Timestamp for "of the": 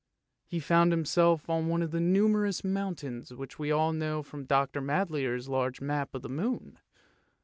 1.83-1.99, 6.15-6.27